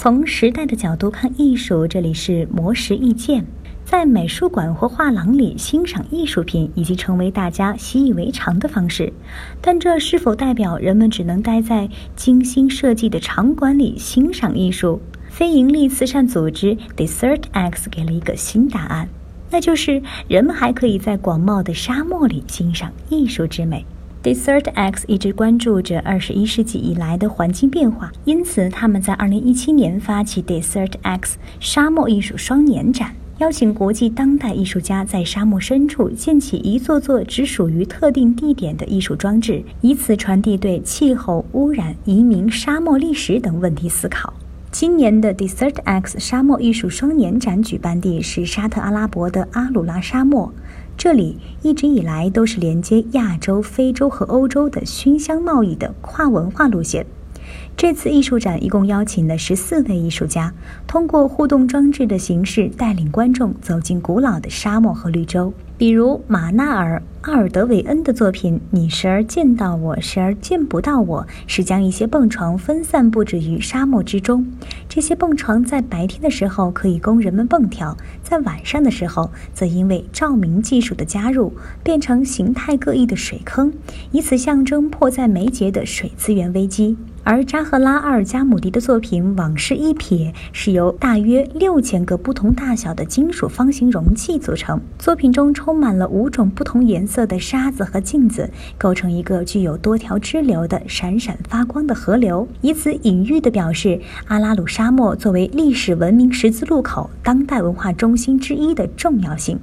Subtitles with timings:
[0.00, 3.44] 从时代的角度看艺术，这里是魔石意见。
[3.84, 9.12] 在美术馆或画廊里欣赏艺术品已经成为大家习以为常的方式，
[9.60, 15.00] 但这是否代表人们只能待在精心设计的场馆里欣赏艺术？
[15.28, 19.08] 非营利慈善组织 Desert X 给了一个新答案，
[19.50, 23.84] 那就是人们还可以在广袤的沙漠里欣赏艺术之美。
[24.28, 33.14] Desert X 一直关注着二十一世纪以来的环境变化，因此他们在二零一七年发起 Desert X 沙漠艺术双年展。
[33.38, 44.34] 邀请国际当代艺术家在沙漠深处建起一座座只属于特定地点的艺术装置，以此传递对气候、污染、移民、沙漠历史等问题思考。
[44.70, 50.52] 今年的 Desert X 沙漠艺术双年展举办地是沙特阿拉伯的阿鲁拉沙漠，
[50.96, 57.06] 这里一直以来都是连接亚洲、非洲和欧洲的熏香贸易的跨文化路线。
[57.76, 60.52] 这次艺术展一共邀请了十四位艺术家，
[60.86, 65.52] 通过互动装置的形式带领观众走进古老的沙漠和绿洲。
[65.76, 74.44] 比如马纳尔·阿尔德韦恩的作品《你时而见到我，时而见不到我》，是将一些蹦床分散布置于沙漠之中。
[74.88, 81.52] 这些蹦床在白天的时候可以供人们蹦跳，在晚上的时候则因为照明技术的加入，
[81.84, 83.72] 变成形态各异的水坑，
[84.10, 86.96] 以此象征迫在眉睫的水资源危机。
[87.30, 109.60] 而扎赫拉·阿尔加姆迪的作品《往事一瞥》是由大约六千个不同大小的金属方形容器组成，作品中充满了五种不同颜色的沙子和镜子，构成一个具有多条支流的闪闪发光的河流，以此隐喻地表示阿拉鲁沙漠作为历史文明十字路口、当代文化中心之一的重要性。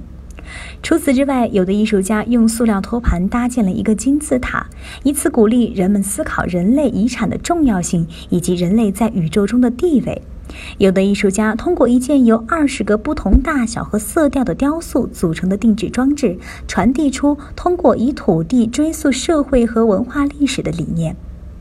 [0.82, 4.66] 除此之外，有的艺术家用塑料托盘搭建了一个金字塔，
[5.04, 10.22] 以此鼓励人们思考人类遗产的重要性以及人类在宇宙中的地位。
[10.78, 16.38] 有的艺术家通过一件由二十个不同大小和色调的雕塑组成的定制装置，
[16.68, 21.16] 传递出通过以土地追溯社会和文化历史的理念。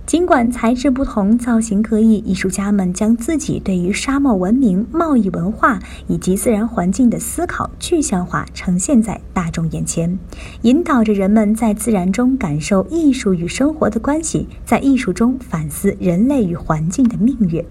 [0.05, 10.19] 尽管材质不同、造型各异，艺术家们将自己对于沙漠文明、贸易文化以及自然环境的思考具象化，呈现在大众眼前，
[10.61, 17.65] 引导着人们在自然中感受艺术与生活的关系，在艺术中反思人类与环境的命运。